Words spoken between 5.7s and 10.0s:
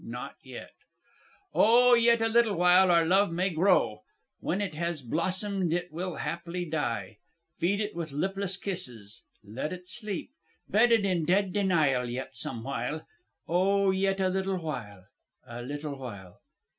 it will haply die. Feed it with lipless kisses, let it